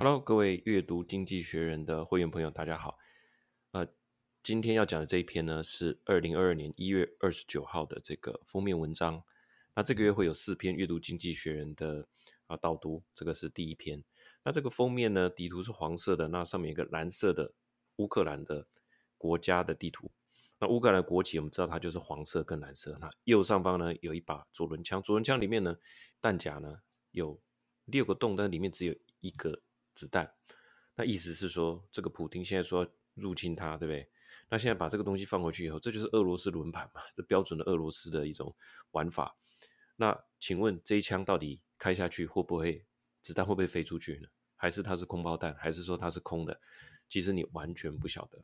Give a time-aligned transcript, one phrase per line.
[0.00, 2.96] Hello，各位阅读经济学人的会员朋友，大家好。
[3.72, 3.84] 呃，
[4.44, 9.20] 今天要讲的这一篇呢，是二零二二年一月二十九号的这个封面文章。
[9.74, 12.06] 那这个月会有四篇阅读经济学人的
[12.46, 14.04] 啊导读，这个是第一篇。
[14.44, 17.52] 那这个封面呢，底图是黄色的，那上面一个蓝色的
[17.96, 18.68] 乌克兰的
[19.16, 20.08] 国家的地图。
[20.60, 22.96] 那乌克兰国旗我们知道它就是黄色跟蓝色。
[23.00, 25.76] 那右上方呢有一把左轮枪，左轮枪里面呢
[26.20, 27.40] 弹夹呢有
[27.86, 29.60] 六个洞，但里面只有一个。
[29.98, 30.32] 子弹，
[30.94, 34.08] 那意思是说，这个普丁现在说要入侵他，对不对？
[34.48, 38.54] 那现在把这个东西放回去以后，这就是俄罗斯轮盘嘛，这标准的俄罗斯的一种
[38.92, 39.36] 玩法。
[39.96, 42.86] 那请问这一枪到底开下去会不会
[43.22, 44.28] 子弹会不会飞出去呢？
[44.54, 45.52] 还是它是空包弹？
[45.56, 46.60] 还是说它是空的？
[47.08, 48.40] 其实你完全不晓得。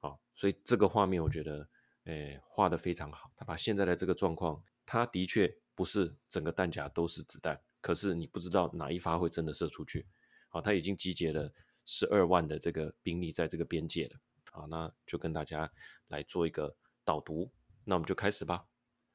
[0.00, 1.68] 好，所以这个画面我觉得，
[2.04, 3.30] 诶，画得非常好。
[3.36, 10.06] 他把现在的这个状况，他的确不是整个弹夹都是子弹，可是你不知道哪一发会真的射出去。
[10.48, 11.52] 好，他已经集结了
[11.84, 14.20] 十二万的这个兵力在这个边界了。
[14.50, 15.70] 好，那就跟大家
[16.08, 17.50] 来做一个导读。
[17.84, 18.66] 那我们就开始吧。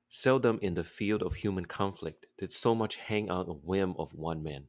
[0.09, 4.13] Seldom in the field of human conflict did so much hang on a whim of
[4.13, 4.67] one man.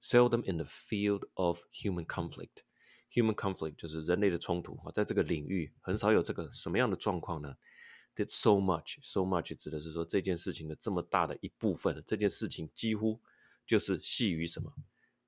[0.00, 2.62] Seldom in the field of human conflict.
[3.10, 7.56] Human conflict 就是人类的冲突啊，在这个领域很少有这个什么样的状况呢
[8.14, 13.20] ？Did so much, so much 指的是说这件事情的这么大的一部分，这件事情几乎
[13.66, 14.72] 就是系于什么？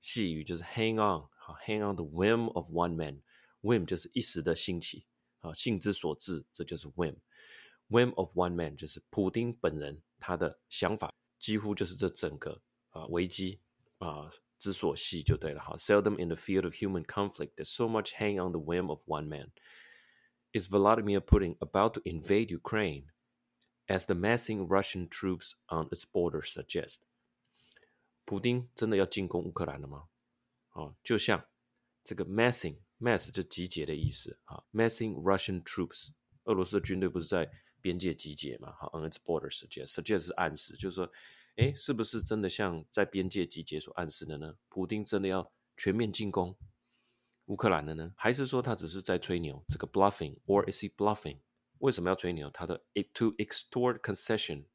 [0.02, 5.06] 细语就是 hang on，好，hang on the whim of one man，whim 就是一时的兴起，
[5.40, 13.60] 啊，兴之所至，这就是 whim，whim of one man 就是普丁本人他的想法，几乎就是这整个啊危机
[14.00, 14.30] 啊
[14.60, 19.28] 之所系就对了，好，seldom in the field of human conflict there's so much hang on the whim of one
[19.28, 19.52] man.
[20.54, 23.06] Is Vladimir Putin about to invade Ukraine
[23.88, 27.06] as the massing Russian troops on its border suggest?
[28.29, 30.07] 普丁真的要进攻乌克兰了吗？
[30.73, 31.43] 哦，就像
[32.05, 36.11] 这个 massing，mass 就集结的意思啊，massing Russian troops，
[36.45, 37.51] 俄罗斯的军队不是在
[37.81, 38.73] 边界集结嘛？
[38.73, 41.11] 哈，on its border suggest，suggest 是暗示，就是说，
[41.57, 44.59] 诶，是不是真的像在边界集结所暗示的呢？
[44.69, 46.55] 普丁真的要全面进攻
[47.47, 48.13] 乌克兰了呢？
[48.15, 49.65] 还是说他只是在吹牛？
[49.71, 51.39] 这个 bluffing，or is he bluffing？
[51.79, 52.51] 为什么要吹牛？
[52.51, 52.85] 他的
[53.15, 54.67] to extort concession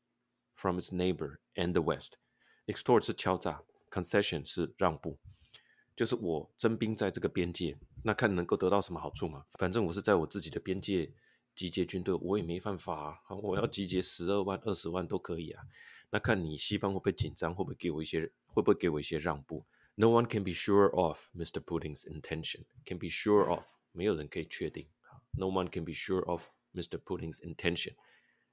[0.56, 2.18] from its neighbor and the West。
[2.68, 5.18] Extort 是敲诈，concession 是让步，
[5.96, 9.46] 就是我征兵在这个边界，那看能够得到什么好处嘛？
[9.59, 11.12] 反正我是在我自己的边界
[11.53, 13.35] 集结军队，我也没犯法啊。
[13.35, 15.63] 我要集结十二万、二十万都可以啊。
[16.09, 21.59] 那看你西方会不会紧张，会不会给我一些，会不会给我一些让步？No one can be sure of Mr.
[21.59, 22.63] Putin's intention.
[22.85, 24.88] Can be sure of，没有人可以确定。
[25.31, 26.97] No one can be sure of Mr.
[26.97, 27.95] Putin's intention.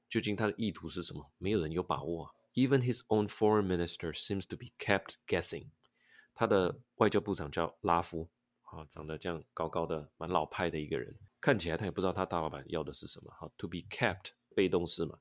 [0.08, 1.30] 究竟他的意图是什么？
[1.38, 2.32] 没有人有把握啊。
[2.59, 5.67] Even his own foreign minister seems to be kept guessing。
[6.33, 8.29] 他的外交部长叫拉夫，
[8.63, 13.31] 啊，长得这样高高的，蛮老派的一个人，看起来他也不知道他大老板要的是什么。
[13.31, 15.19] 哈，to be kept 被动式嘛，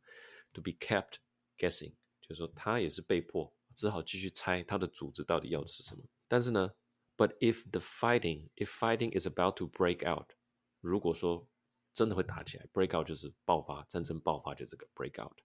[0.52, 1.16] to be kept
[1.58, 6.02] guessing，就是说他也是被迫只好继续猜他的组织到底要的是什么。
[6.28, 6.72] 但是呢，
[7.16, 10.32] But if the fighting, if fighting is about to break out，
[10.80, 11.46] 如果说
[11.92, 15.38] 真的会打起来，break out 就是爆发，战争爆发就这个 break out。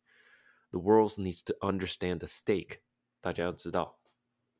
[0.74, 2.80] The world needs to understand the stake。
[3.20, 4.00] 大家要知道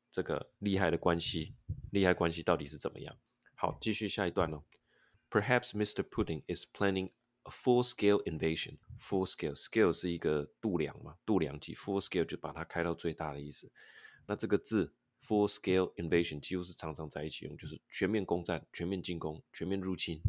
[0.09, 1.55] 这个利害的关系，
[1.91, 3.17] 利害关系到底是怎么样？
[3.53, 4.63] 好，继续下一段喽。
[5.29, 6.03] Perhaps Mr.
[6.03, 7.11] Putin is planning
[7.43, 8.77] a full-scale invasion.
[8.97, 11.75] Full-scale scale 是一个度量嘛，度量级。
[11.75, 13.69] Full-scale 就把它开到最大的意思。
[14.25, 20.21] 那这个字 full-scale invasion 几乎是常常在一起用，就是全面攻占、全面进攻、全面入侵。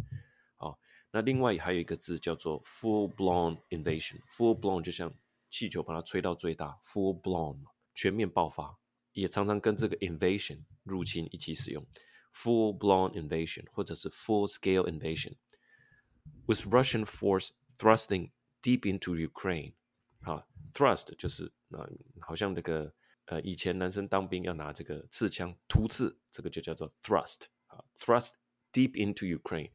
[0.56, 0.80] 好，
[1.12, 4.18] 那另外还有一个字叫做 full-blown invasion。
[4.26, 5.14] Full-blown 就像
[5.50, 7.58] 气球把它吹到最大，full blown，
[7.94, 8.78] 全面爆发，
[9.12, 11.86] 也常常跟这个 invasion 入侵一起使用
[12.34, 18.30] ，full blown invasion 或者是 full scale invasion，with Russian force thrusting
[18.62, 19.74] deep into Ukraine，
[20.20, 21.88] 啊，thrust 就是那
[22.20, 22.92] 好像那个
[23.26, 28.32] 呃以前男生当兵要拿这个刺枪突刺，这个就叫做 thrust，啊，thrust
[28.72, 29.70] deep into Ukraine，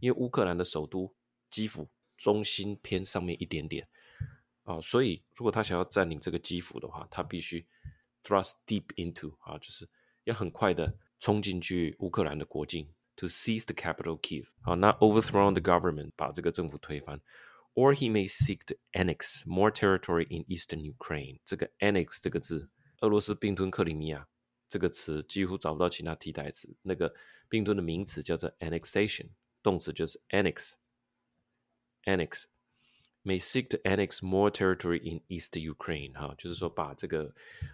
[0.00, 1.14] 因为乌克兰的首都
[1.48, 1.88] 基辅
[2.18, 3.88] 中心偏上面一点点。
[4.64, 7.66] 啊，所以如果他想要占领这个基辅的话，他必须
[8.22, 9.88] thrust deep into 啊，就是
[10.24, 17.20] 要很快的冲进去乌克兰的国境，to seize the capital Kiev，好，那 overthrow the government，把这个政府推翻
[17.74, 21.40] ，or he may seek to annex more territory in eastern Ukraine。
[21.44, 22.70] 这个 annex 这个字，
[23.00, 24.28] 俄罗斯并吞克里米亚
[24.68, 27.12] 这个词几乎找不到其他替代词，那个
[27.48, 29.30] 并吞的名词叫做 annexation，
[29.60, 32.44] 动词就是 annex，annex。
[33.24, 37.32] May seek to annex more territory in East Ukraine，哈，就是说把这个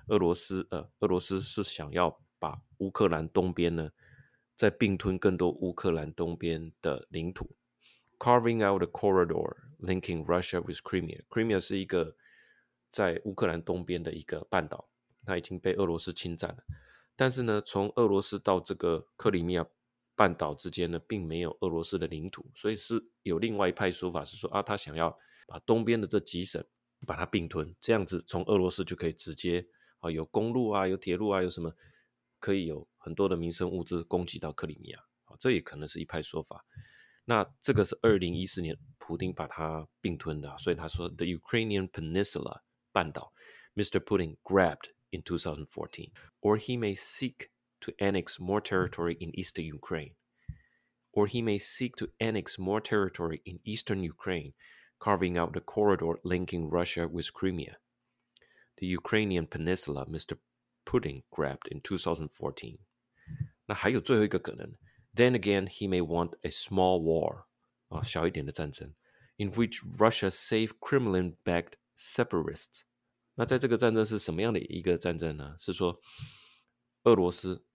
[0.08, 3.90] 俄罗斯，呃，俄罗斯是想要把乌克兰东边呢，
[4.56, 7.56] 再并吞更多乌克兰东边的领土
[8.18, 11.22] ，carving out a corridor linking Russia with Crimea。
[11.30, 12.14] Crimea 是一个
[12.90, 14.90] 在乌克兰东边的一个半岛，
[15.24, 16.58] 它已经被俄罗斯侵占了，
[17.16, 19.66] 但是呢，从俄罗斯到这个克里米亚
[20.14, 25.18] 半岛之间呢，并没有俄罗斯的领土，所以是有另外一派说法是说啊，他想要。
[25.47, 26.63] 把东边的这几省
[27.06, 29.65] 把它并吞，这样子从俄罗斯就可以直接
[30.00, 31.74] 啊，有公路啊，有铁路啊，有什么
[32.39, 36.65] 可以有很多的民生物资供给到克里米亚啊，这也可能是一派说法。
[37.25, 43.33] 那这个是二零一四年普丁把它并吞的，所以他说 The Ukrainian Peninsula 半岛，
[43.75, 44.00] Mr.
[44.00, 47.50] Putin grabbed in 2014, or he may seek
[47.80, 50.15] to annex more territory in eastern Ukraine,
[51.12, 54.53] or he may seek to annex more territory in eastern Ukraine.
[55.00, 57.77] Carving out the corridor linking Russia with Crimea,
[58.77, 60.38] the Ukrainian peninsula, Mr.
[60.85, 62.80] Putin grabbed in 2014.
[63.65, 64.77] 那还有最后一个可能，
[65.13, 67.47] Then again, he may want a small war
[67.89, 68.94] 啊，小一点的战争，
[69.35, 72.83] in which Russia save Kremlin-backed separatists。
[73.35, 75.57] 那在这个战争是什么样的一个战争呢？
[75.59, 76.00] 是说
[77.03, 77.65] 俄罗斯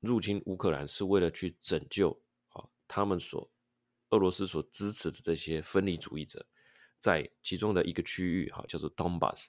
[0.00, 3.50] 入侵乌克兰是为了去拯救啊他们所。
[4.15, 6.45] 俄罗斯所支持的这些分离主义者，
[7.01, 9.47] 在其中的一个区域，哈，叫做 Donbas，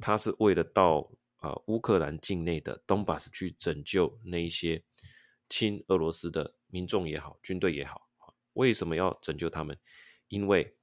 [0.00, 4.82] 他是为了到啊乌克兰境内的 Donbas 去拯救那一些
[5.50, 8.08] 亲俄罗斯的民众也好，军队也好，
[8.54, 9.78] 为什么要拯救他们？
[10.28, 10.74] 因为，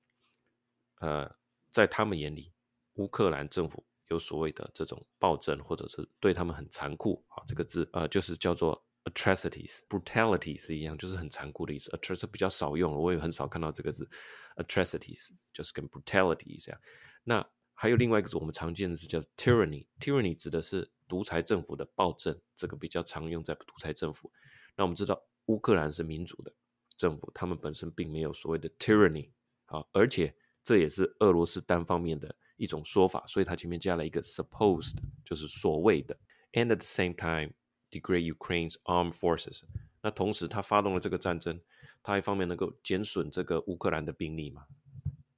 [1.00, 1.36] 呃，
[1.71, 2.53] 在他们眼里，
[2.94, 8.86] 乌克兰政府有所谓的这种暴政，或者是对他们很残酷，啊，这个字，呃，就是叫做。
[9.05, 11.91] Atrocities brutality 是一样，就是很残酷的意思。
[11.91, 14.09] atrocities 比较少用了，我也很少看到这个字。
[14.57, 16.79] atrocities 就是跟 brutality 一样。
[17.23, 19.88] 那还有另外一个字，我们常见的是叫 tyranny。
[20.00, 24.31] tyranny 指的是独裁政府的暴政，这个比较常用在独裁政府。
[24.75, 26.53] 那我们知道乌克兰是民主的
[26.95, 29.31] 政府，他们本身并没有所谓的 tyranny
[29.65, 30.33] 啊，而且
[30.63, 34.95] 这也是俄罗斯单方面的一种说法，所以它前面加了一个 supposed，
[35.25, 36.17] 就是所谓的。
[36.53, 37.53] And at the same time
[37.93, 39.62] degrade Ukraine's armed forces。
[40.00, 41.61] 那同时，他发动了这个战争，
[42.02, 44.67] 他一方面能够减损这个乌克兰的兵力嘛，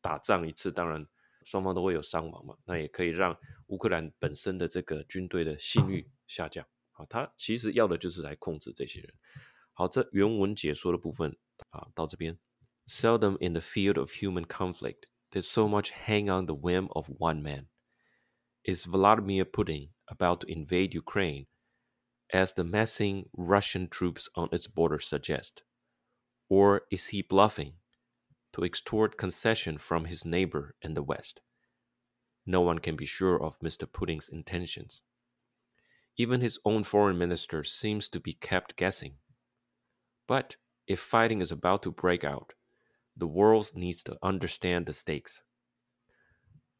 [0.00, 1.06] 打仗一次，当然
[1.44, 3.36] 双方都会有伤亡嘛，那也可以让
[3.68, 6.66] 乌克兰本身的这个军队的信誉下降。
[6.92, 9.14] 好，他其实要的就是来控制这些人。
[9.72, 11.36] 好，这原文解说的部分
[11.70, 12.38] 啊，到这边。
[12.86, 17.40] Seldom in the field of human conflict did so much hang on the whim of one
[17.40, 17.66] man.
[18.64, 21.46] Is Vladimir Putin about to invade Ukraine?
[22.35, 25.63] As the massing Russian troops on its border suggest?
[26.49, 27.75] Or is he bluffing
[28.51, 31.39] to extort concession from his neighbor in the West?
[32.45, 33.87] No one can be sure of Mr.
[33.87, 35.01] Putin's intentions.
[36.17, 39.13] Even his own foreign minister seems to be kept guessing.
[40.27, 42.51] But if fighting is about to break out,
[43.15, 45.41] the world needs to understand the stakes.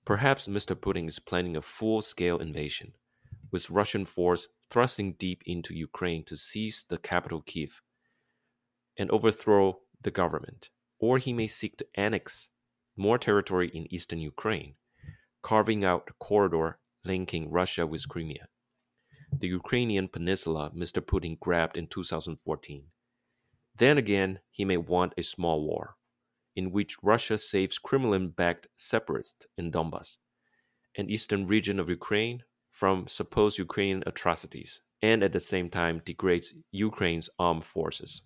[0.04, 0.76] Perhaps Mr.
[0.76, 2.92] Putin is planning a full scale invasion
[3.52, 7.82] with Russian force thrusting deep into Ukraine to seize the capital Kiev
[8.98, 10.70] and overthrow the government,
[11.00, 12.50] or he may seek to annex
[12.96, 14.76] more territory in eastern Ukraine,
[15.42, 18.48] carving out a corridor linking Russia with Crimea,
[19.38, 21.02] the Ukrainian peninsula Mr.
[21.02, 22.86] Putin grabbed in 2014.
[23.78, 25.98] Then again, he may want a small war,
[26.56, 30.18] in which Russia saves Kremlin backed separatists in Donbass,
[30.98, 32.44] an eastern region of Ukraine
[32.76, 38.22] from supposed Ukrainian atrocities and at the same time degrades Ukraine's armed forces.